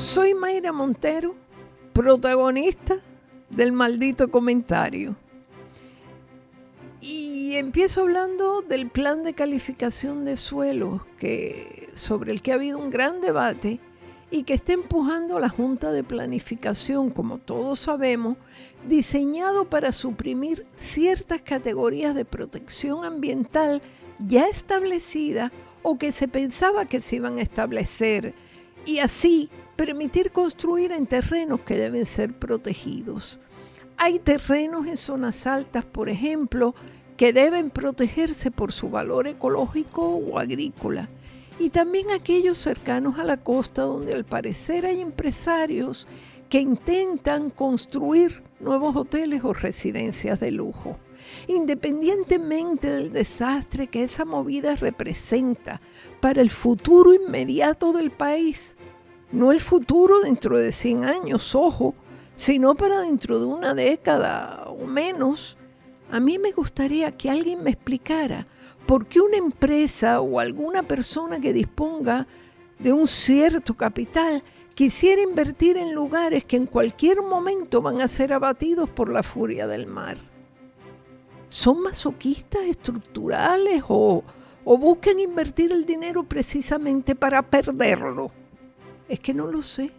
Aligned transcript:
Soy 0.00 0.32
Mayra 0.32 0.72
Montero, 0.72 1.34
protagonista 1.92 3.00
del 3.50 3.70
maldito 3.70 4.30
comentario. 4.30 5.14
Y 7.02 7.56
empiezo 7.56 8.00
hablando 8.00 8.62
del 8.62 8.88
plan 8.88 9.22
de 9.22 9.34
calificación 9.34 10.24
de 10.24 10.38
suelos 10.38 11.02
que, 11.18 11.90
sobre 11.92 12.32
el 12.32 12.40
que 12.40 12.52
ha 12.52 12.54
habido 12.54 12.78
un 12.78 12.88
gran 12.88 13.20
debate 13.20 13.78
y 14.30 14.44
que 14.44 14.54
está 14.54 14.72
empujando 14.72 15.38
la 15.38 15.50
Junta 15.50 15.92
de 15.92 16.02
Planificación, 16.02 17.10
como 17.10 17.36
todos 17.36 17.80
sabemos, 17.80 18.38
diseñado 18.88 19.66
para 19.66 19.92
suprimir 19.92 20.64
ciertas 20.76 21.42
categorías 21.42 22.14
de 22.14 22.24
protección 22.24 23.04
ambiental 23.04 23.82
ya 24.18 24.46
establecidas 24.48 25.52
o 25.82 25.98
que 25.98 26.10
se 26.10 26.26
pensaba 26.26 26.86
que 26.86 27.02
se 27.02 27.16
iban 27.16 27.36
a 27.36 27.42
establecer 27.42 28.32
y 28.84 28.98
así 28.98 29.50
permitir 29.76 30.30
construir 30.30 30.92
en 30.92 31.06
terrenos 31.06 31.60
que 31.60 31.76
deben 31.76 32.06
ser 32.06 32.32
protegidos. 32.34 33.38
Hay 33.96 34.18
terrenos 34.18 34.86
en 34.86 34.96
zonas 34.96 35.46
altas, 35.46 35.84
por 35.84 36.08
ejemplo, 36.08 36.74
que 37.16 37.32
deben 37.32 37.70
protegerse 37.70 38.50
por 38.50 38.72
su 38.72 38.88
valor 38.88 39.26
ecológico 39.26 40.02
o 40.08 40.38
agrícola. 40.38 41.08
Y 41.58 41.68
también 41.68 42.10
aquellos 42.10 42.56
cercanos 42.56 43.18
a 43.18 43.24
la 43.24 43.36
costa 43.36 43.82
donde 43.82 44.14
al 44.14 44.24
parecer 44.24 44.86
hay 44.86 45.02
empresarios 45.02 46.08
que 46.48 46.60
intentan 46.60 47.50
construir 47.50 48.42
nuevos 48.58 48.96
hoteles 48.96 49.44
o 49.44 49.52
residencias 49.52 50.40
de 50.40 50.50
lujo. 50.50 50.98
Independientemente 51.46 52.90
del 52.90 53.12
desastre 53.12 53.88
que 53.88 54.04
esa 54.04 54.24
movida 54.24 54.76
representa 54.76 55.80
para 56.20 56.40
el 56.40 56.50
futuro 56.50 57.12
inmediato 57.12 57.92
del 57.92 58.10
país, 58.10 58.76
no 59.32 59.52
el 59.52 59.60
futuro 59.60 60.20
dentro 60.20 60.58
de 60.58 60.72
100 60.72 61.04
años, 61.04 61.54
ojo, 61.54 61.94
sino 62.36 62.74
para 62.74 63.00
dentro 63.00 63.38
de 63.38 63.44
una 63.44 63.74
década 63.74 64.64
o 64.66 64.86
menos. 64.86 65.56
A 66.10 66.20
mí 66.20 66.38
me 66.38 66.52
gustaría 66.52 67.12
que 67.12 67.30
alguien 67.30 67.62
me 67.62 67.70
explicara 67.70 68.46
por 68.86 69.06
qué 69.06 69.20
una 69.20 69.36
empresa 69.36 70.20
o 70.20 70.40
alguna 70.40 70.82
persona 70.82 71.38
que 71.38 71.52
disponga 71.52 72.26
de 72.78 72.92
un 72.92 73.06
cierto 73.06 73.76
capital 73.76 74.42
quisiera 74.74 75.22
invertir 75.22 75.76
en 75.76 75.92
lugares 75.92 76.44
que 76.44 76.56
en 76.56 76.66
cualquier 76.66 77.22
momento 77.22 77.82
van 77.82 78.00
a 78.00 78.08
ser 78.08 78.32
abatidos 78.32 78.88
por 78.88 79.10
la 79.10 79.22
furia 79.22 79.66
del 79.66 79.86
mar. 79.86 80.16
¿Son 81.50 81.82
masoquistas 81.82 82.62
estructurales 82.62 83.82
o, 83.88 84.22
o 84.64 84.78
buscan 84.78 85.18
invertir 85.18 85.72
el 85.72 85.84
dinero 85.84 86.22
precisamente 86.22 87.16
para 87.16 87.42
perderlo? 87.42 88.30
Es 89.08 89.18
que 89.18 89.34
no 89.34 89.48
lo 89.48 89.60
sé. 89.60 89.90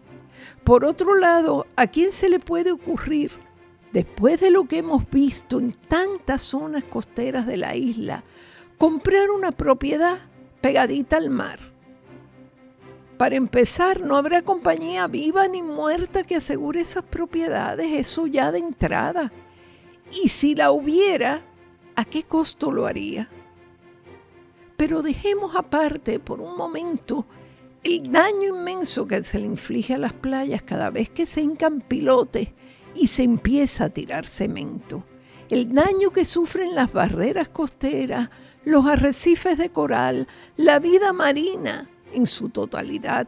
Por 0.64 0.86
otro 0.86 1.14
lado, 1.14 1.68
¿a 1.76 1.88
quién 1.88 2.14
se 2.14 2.30
le 2.30 2.40
puede 2.40 2.72
ocurrir, 2.72 3.34
después 3.92 4.40
de 4.40 4.50
lo 4.50 4.64
que 4.64 4.78
hemos 4.78 5.10
visto 5.10 5.60
en 5.60 5.74
tantas 5.74 6.42
zonas 6.42 6.86
costeras 6.86 7.46
de 7.46 7.58
la 7.58 7.76
isla, 7.76 8.24
comprar 8.78 9.30
una 9.30 9.52
propiedad 9.52 10.20
pegadita 10.62 11.18
al 11.18 11.30
mar? 11.30 11.60
Para 13.18 13.36
empezar, 13.36 14.00
no 14.00 14.16
habrá 14.16 14.42
compañía 14.42 15.06
viva 15.08 15.50
ni 15.50 15.62
muerta 15.62 16.24
que 16.24 16.38
asegure 16.38 16.80
esas 16.80 17.04
propiedades, 17.04 17.92
eso 17.92 18.26
ya 18.26 18.54
de 18.54 18.60
entrada. 18.60 19.34
Y 20.12 20.28
si 20.28 20.56
la 20.56 20.72
hubiera, 20.72 21.42
¿a 21.96 22.06
qué 22.06 22.24
costo 22.24 22.72
lo 22.72 22.86
haría? 22.86 23.30
Pero 24.78 25.02
dejemos 25.02 25.56
aparte 25.56 26.20
por 26.20 26.42
un 26.42 26.58
momento 26.58 27.26
el 27.84 28.12
daño 28.12 28.58
inmenso 28.58 29.08
que 29.08 29.24
se 29.24 29.40
le 29.40 29.46
inflige 29.46 29.96
a 29.96 29.98
las 29.98 30.14
playas 30.14 30.62
cada 30.62 30.90
vez 30.90 31.10
que 31.10 31.26
se 31.26 31.42
hincan 31.42 31.82
pilotes 31.82 32.50
y 32.94 33.08
se 33.08 33.24
empieza 33.24 33.86
a 33.86 33.90
tirar 33.90 34.28
cemento. 34.28 35.04
El 35.50 35.74
daño 35.74 36.12
que 36.12 36.26
sufren 36.26 36.76
las 36.76 36.94
barreras 36.94 37.50
costeras, 37.50 38.30
los 38.64 38.86
arrecifes 38.86 39.58
de 39.58 39.70
coral, 39.70 40.28
la 40.58 40.80
vida 40.80 41.12
marina 41.12 41.90
en 42.14 42.28
su 42.28 42.50
totalidad. 42.50 43.28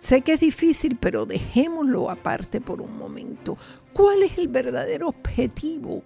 Sé 0.00 0.22
que 0.22 0.32
es 0.32 0.40
difícil, 0.40 0.96
pero 0.98 1.26
dejémoslo 1.26 2.08
aparte 2.08 2.62
por 2.62 2.80
un 2.80 2.96
momento. 2.96 3.58
¿Cuál 3.92 4.22
es 4.22 4.38
el 4.38 4.48
verdadero 4.48 5.08
objetivo 5.08 6.02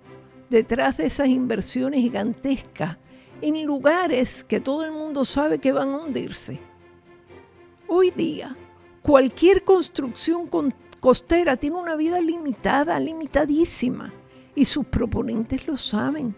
detrás 0.51 0.97
de 0.97 1.07
esas 1.07 1.29
inversiones 1.29 2.01
gigantescas 2.01 2.99
en 3.41 3.65
lugares 3.65 4.43
que 4.43 4.59
todo 4.59 4.85
el 4.85 4.91
mundo 4.91 5.25
sabe 5.25 5.61
que 5.61 5.71
van 5.71 5.91
a 5.91 5.99
hundirse? 5.99 6.59
Hoy 7.87 8.11
día, 8.11 8.57
cualquier 9.01 9.63
construcción 9.63 10.51
costera 10.99 11.57
tiene 11.57 11.77
una 11.77 11.95
vida 11.95 12.21
limitada, 12.21 12.99
limitadísima, 12.99 14.13
y 14.57 14.65
sus 14.65 14.87
proponentes 14.87 15.69
lo 15.69 15.77
saben. 15.77 16.35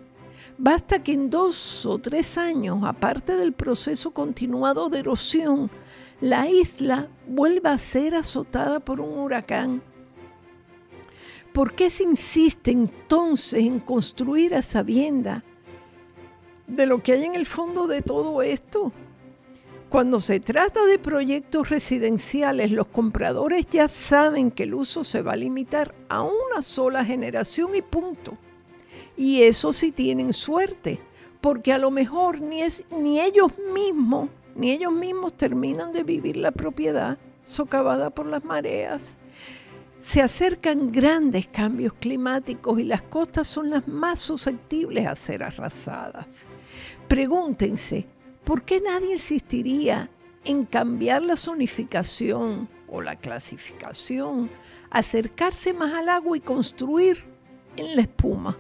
Basta 0.59 1.03
que 1.03 1.15
en 1.15 1.31
dos 1.31 1.87
o 1.87 1.99
tres 1.99 2.37
años, 2.37 2.81
aparte 2.85 3.35
del 3.37 3.55
proceso 3.55 4.11
continuado 4.11 4.91
de 4.91 4.99
erosión, 4.99 5.71
la 6.21 6.49
isla 6.49 7.09
vuelva 7.27 7.73
a 7.73 7.79
ser 7.79 8.15
azotada 8.15 8.81
por 8.81 9.01
un 9.01 9.19
huracán. 9.19 9.83
¿Por 11.53 11.75
qué 11.75 11.91
se 11.91 12.05
insiste 12.05 12.71
entonces 12.71 13.65
en 13.65 13.81
construir 13.81 14.55
a 14.55 14.63
sabienda 14.63 15.45
de 16.67 16.87
lo 16.87 17.03
que 17.03 17.13
hay 17.13 17.25
en 17.25 17.35
el 17.35 17.47
fondo 17.47 17.87
de 17.87 18.03
todo 18.03 18.43
esto? 18.43 18.93
Cuando 19.89 20.21
se 20.21 20.41
trata 20.41 20.85
de 20.85 20.99
proyectos 20.99 21.71
residenciales, 21.71 22.73
los 22.73 22.89
compradores 22.89 23.67
ya 23.71 23.89
saben 23.89 24.51
que 24.51 24.65
el 24.65 24.75
uso 24.75 25.05
se 25.05 25.23
va 25.23 25.33
a 25.33 25.37
limitar 25.37 25.95
a 26.09 26.23
una 26.23 26.61
sola 26.61 27.05
generación 27.05 27.75
y 27.75 27.83
punto. 27.83 28.37
Y 29.17 29.43
eso 29.43 29.73
sí 29.73 29.93
tienen 29.93 30.33
suerte, 30.33 30.99
porque 31.41 31.73
a 31.73 31.79
lo 31.79 31.91
mejor 31.91 32.41
ni, 32.41 32.63
es, 32.63 32.85
ni 32.91 33.21
ellos 33.21 33.53
mismos, 33.73 34.29
ni 34.57 34.71
ellos 34.71 34.93
mismos 34.93 35.35
terminan 35.35 35.93
de 35.93 36.03
vivir 36.03 36.37
la 36.39 36.51
propiedad 36.51 37.19
socavada 37.45 38.11
por 38.11 38.27
las 38.27 38.45
mareas. 38.45 39.19
Se 39.99 40.23
acercan 40.23 40.93
grandes 40.93 41.47
cambios 41.47 41.93
climáticos 41.95 42.81
y 42.81 42.85
las 42.85 43.03
costas 43.03 43.49
son 43.49 43.71
las 43.71 43.87
más 43.87 44.21
susceptibles 44.21 45.07
a 45.07 45.15
ser 45.15 45.43
arrasadas. 45.43 46.49
Pregúntense, 47.09 48.07
¿por 48.45 48.63
qué 48.63 48.81
nadie 48.81 49.13
insistiría 49.15 50.11
en 50.45 50.65
cambiar 50.65 51.23
la 51.23 51.37
zonificación 51.37 52.69
o 52.89 53.01
la 53.01 53.17
clasificación, 53.17 54.51
acercarse 54.91 55.73
más 55.73 55.93
al 55.95 56.09
agua 56.09 56.37
y 56.37 56.41
construir 56.41 57.25
en 57.77 57.97
la 57.97 58.03
espuma? 58.03 58.57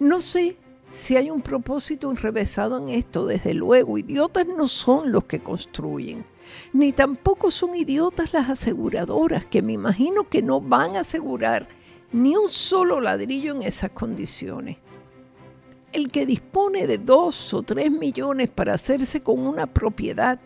No 0.00 0.20
sé 0.20 0.56
si 0.98 1.16
hay 1.16 1.30
un 1.30 1.42
propósito 1.42 2.10
enrevesado 2.10 2.76
en 2.78 2.88
esto, 2.88 3.24
desde 3.24 3.54
luego, 3.54 3.98
idiotas 3.98 4.46
no 4.46 4.66
son 4.66 5.12
los 5.12 5.24
que 5.24 5.38
construyen, 5.38 6.24
ni 6.72 6.92
tampoco 6.92 7.52
son 7.52 7.76
idiotas 7.76 8.32
las 8.32 8.50
aseguradoras, 8.50 9.46
que 9.46 9.62
me 9.62 9.74
imagino 9.74 10.28
que 10.28 10.42
no 10.42 10.60
van 10.60 10.96
a 10.96 11.00
asegurar 11.00 11.68
ni 12.10 12.34
un 12.36 12.48
solo 12.48 13.00
ladrillo 13.00 13.54
en 13.54 13.62
esas 13.62 13.90
condiciones 13.92 14.78
el 15.92 16.08
que 16.08 16.26
dispone 16.26 16.86
de 16.86 16.98
dos 16.98 17.54
o 17.54 17.62
tres 17.62 17.90
millones 17.90 18.50
para 18.50 18.74
hacerse 18.74 19.20
con 19.22 19.46
una 19.46 19.66
propiedad 19.66 20.38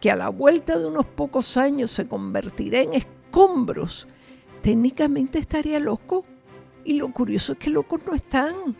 que 0.00 0.10
a 0.10 0.16
la 0.16 0.28
vuelta 0.30 0.78
de 0.78 0.86
unos 0.86 1.06
pocos 1.06 1.56
años 1.56 1.90
se 1.90 2.08
convertirá 2.08 2.80
en 2.80 2.94
escombros, 2.94 4.08
técnicamente 4.62 5.38
estaría 5.38 5.78
loco. 5.78 6.24
Y 6.84 6.94
lo 6.94 7.12
curioso 7.12 7.52
es 7.52 7.58
que 7.58 7.70
locos 7.70 8.00
no 8.06 8.14
están. 8.14 8.76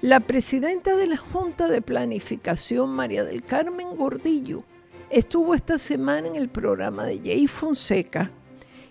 La 0.00 0.20
presidenta 0.20 0.94
de 0.94 1.08
la 1.08 1.16
Junta 1.16 1.66
de 1.66 1.82
Planificación, 1.82 2.90
María 2.90 3.24
del 3.24 3.42
Carmen 3.42 3.96
Gordillo, 3.96 4.62
estuvo 5.10 5.56
esta 5.56 5.76
semana 5.76 6.28
en 6.28 6.36
el 6.36 6.48
programa 6.48 7.04
de 7.04 7.18
Jay 7.18 7.48
Fonseca 7.48 8.30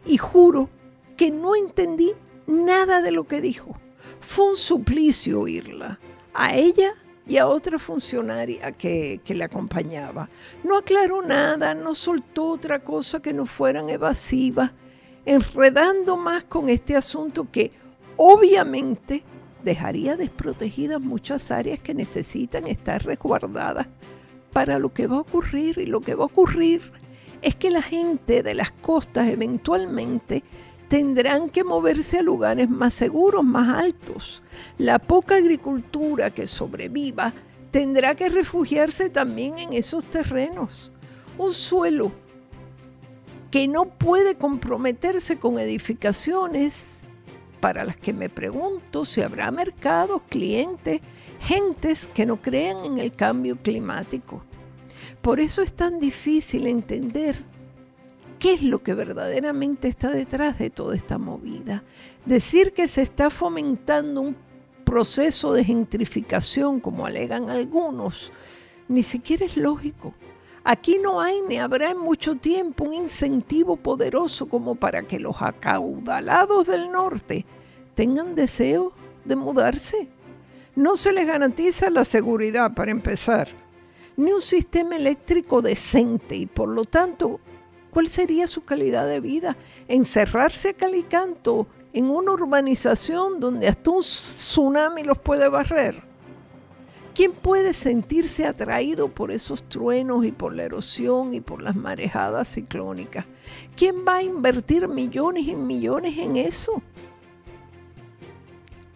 y 0.05 0.17
juro 0.17 0.69
que 1.15 1.31
no 1.31 1.55
entendí 1.55 2.11
nada 2.45 3.01
de 3.01 3.11
lo 3.11 3.25
que 3.25 3.39
dijo. 3.39 3.79
Fue 4.19 4.49
un 4.49 4.57
suplicio 4.57 5.39
oírla 5.39 5.97
a 6.33 6.53
ella 6.57 6.93
y 7.25 7.37
a 7.37 7.47
otra 7.47 7.79
funcionaria 7.79 8.73
que, 8.73 9.21
que, 9.23 9.33
le 9.33 9.45
acompañaba. 9.45 10.29
No 10.65 10.75
aclaró 10.75 11.21
nada, 11.21 11.73
no 11.73 11.95
soltó 11.95 12.49
otra 12.49 12.83
cosa 12.83 13.21
que 13.21 13.31
no 13.31 13.45
fueran 13.45 13.89
evasivas, 13.89 14.71
enredando 15.23 16.17
más 16.17 16.43
con 16.43 16.67
este 16.67 16.97
asunto 16.97 17.47
que 17.49 17.71
obviamente 18.17 19.23
dejaría 19.63 20.15
desprotegidas 20.15 21.01
muchas 21.01 21.51
áreas 21.51 21.79
que 21.79 21.93
necesitan 21.93 22.67
estar 22.67 23.03
resguardadas 23.03 23.87
para 24.53 24.79
lo 24.79 24.93
que 24.93 25.07
va 25.07 25.17
a 25.17 25.21
ocurrir. 25.21 25.77
Y 25.77 25.85
lo 25.85 26.01
que 26.01 26.15
va 26.15 26.23
a 26.23 26.27
ocurrir 26.27 26.91
es 27.41 27.55
que 27.55 27.71
la 27.71 27.81
gente 27.81 28.43
de 28.43 28.55
las 28.55 28.71
costas 28.71 29.27
eventualmente 29.27 30.43
tendrán 30.87 31.49
que 31.49 31.63
moverse 31.63 32.19
a 32.19 32.21
lugares 32.21 32.69
más 32.69 32.93
seguros, 32.93 33.43
más 33.43 33.69
altos. 33.69 34.41
La 34.77 34.99
poca 34.99 35.35
agricultura 35.35 36.31
que 36.31 36.47
sobreviva 36.47 37.33
tendrá 37.71 38.15
que 38.15 38.29
refugiarse 38.29 39.09
también 39.09 39.57
en 39.57 39.73
esos 39.73 40.05
terrenos. 40.05 40.91
Un 41.37 41.53
suelo 41.53 42.11
que 43.51 43.67
no 43.67 43.85
puede 43.85 44.35
comprometerse 44.35 45.37
con 45.37 45.59
edificaciones 45.59 46.96
para 47.59 47.83
las 47.83 47.97
que 47.97 48.13
me 48.13 48.29
pregunto 48.29 49.05
si 49.05 49.21
habrá 49.21 49.51
mercados, 49.51 50.21
clientes, 50.29 51.01
gentes 51.39 52.07
que 52.07 52.25
no 52.25 52.37
crean 52.37 52.85
en 52.85 52.97
el 52.97 53.13
cambio 53.13 53.57
climático. 53.57 54.43
Por 55.21 55.39
eso 55.39 55.61
es 55.61 55.73
tan 55.73 55.99
difícil 55.99 56.67
entender 56.67 57.43
qué 58.39 58.53
es 58.53 58.63
lo 58.63 58.83
que 58.83 58.93
verdaderamente 58.93 59.87
está 59.87 60.09
detrás 60.09 60.57
de 60.59 60.69
toda 60.69 60.95
esta 60.95 61.17
movida. 61.17 61.83
Decir 62.25 62.73
que 62.73 62.87
se 62.87 63.01
está 63.01 63.29
fomentando 63.29 64.21
un 64.21 64.35
proceso 64.83 65.53
de 65.53 65.63
gentrificación, 65.63 66.79
como 66.79 67.05
alegan 67.05 67.49
algunos, 67.49 68.31
ni 68.87 69.03
siquiera 69.03 69.45
es 69.45 69.57
lógico. 69.57 70.13
Aquí 70.69 70.99
no 71.01 71.21
hay 71.21 71.39
ni 71.47 71.59
habrá 71.59 71.91
en 71.91 71.97
mucho 71.97 72.35
tiempo 72.35 72.83
un 72.83 72.93
incentivo 72.93 73.77
poderoso 73.77 74.49
como 74.49 74.75
para 74.75 75.01
que 75.03 75.17
los 75.17 75.41
acaudalados 75.41 76.67
del 76.67 76.91
norte 76.91 77.45
tengan 77.95 78.35
deseo 78.35 78.91
de 79.23 79.37
mudarse. 79.37 80.09
No 80.75 80.97
se 80.97 81.13
les 81.13 81.25
garantiza 81.25 81.89
la 81.89 82.03
seguridad 82.03 82.73
para 82.73 82.91
empezar, 82.91 83.47
ni 84.17 84.33
un 84.33 84.41
sistema 84.41 84.97
eléctrico 84.97 85.61
decente 85.61 86.35
y 86.35 86.47
por 86.47 86.67
lo 86.67 86.83
tanto, 86.83 87.39
¿cuál 87.89 88.09
sería 88.09 88.45
su 88.45 88.65
calidad 88.65 89.07
de 89.07 89.21
vida? 89.21 89.55
Encerrarse 89.87 90.71
a 90.71 90.73
calicanto 90.73 91.65
en 91.93 92.09
una 92.09 92.33
urbanización 92.33 93.39
donde 93.39 93.69
hasta 93.69 93.91
un 93.91 94.01
tsunami 94.01 95.03
los 95.05 95.17
puede 95.17 95.47
barrer. 95.47 96.06
¿Quién 97.17 97.31
puede 97.31 97.73
sentirse 97.73 98.45
atraído 98.45 99.07
por 99.07 99.31
esos 99.31 99.63
truenos 99.63 100.23
y 100.23 100.31
por 100.31 100.53
la 100.53 100.65
erosión 100.65 101.33
y 101.33 101.41
por 101.41 101.63
las 101.63 101.75
marejadas 101.75 102.47
ciclónicas? 102.47 103.25
¿Quién 103.75 104.05
va 104.07 104.17
a 104.17 104.21
invertir 104.21 104.87
millones 104.87 105.47
y 105.47 105.55
millones 105.55 106.15
en 106.19 106.35
eso? 106.35 106.79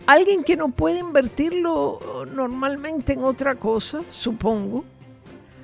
Alguien 0.05 0.43
que 0.43 0.55
no 0.55 0.69
puede 0.69 0.99
invertirlo 0.99 1.97
normalmente 2.35 3.13
en 3.13 3.23
otra 3.23 3.55
cosa, 3.55 4.01
supongo. 4.11 4.85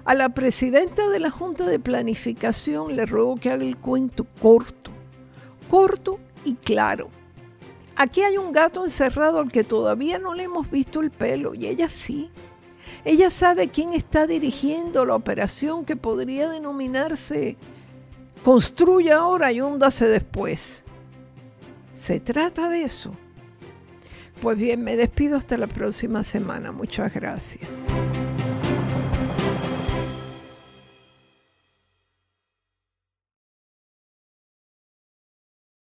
A 0.04 0.16
la 0.16 0.30
presidenta 0.30 1.10
de 1.10 1.20
la 1.20 1.30
Junta 1.30 1.64
de 1.64 1.78
Planificación 1.78 2.96
le 2.96 3.06
ruego 3.06 3.36
que 3.36 3.52
haga 3.52 3.64
el 3.64 3.78
cuento 3.78 4.26
corto, 4.42 4.90
corto 5.70 6.18
y 6.44 6.56
claro. 6.56 7.17
Aquí 7.98 8.22
hay 8.22 8.38
un 8.38 8.52
gato 8.52 8.84
encerrado 8.84 9.40
al 9.40 9.52
que 9.52 9.64
todavía 9.64 10.20
no 10.20 10.36
le 10.36 10.44
hemos 10.44 10.70
visto 10.70 11.02
el 11.02 11.10
pelo 11.12 11.56
y 11.56 11.66
ella 11.66 11.90
sí. 11.90 12.30
Ella 13.04 13.32
sabe 13.32 13.70
quién 13.70 13.94
está 13.94 14.28
dirigiendo 14.28 15.04
la 15.06 15.16
operación 15.16 15.84
que 15.84 15.96
podría 15.96 16.50
denominarse 16.50 17.58
construye 18.44 19.12
ahora 19.12 19.52
y 19.52 19.62
húndase 19.62 20.08
después. 20.08 20.84
¿Se 21.94 22.20
trata 22.20 22.70
de 22.70 22.84
eso? 22.84 23.14
Pues 24.42 24.58
bien, 24.58 24.84
me 24.84 24.96
despido 24.96 25.36
hasta 25.38 25.58
la 25.58 25.68
próxima 25.68 26.24
semana. 26.24 26.72
Muchas 26.72 27.14
gracias. 27.14 27.68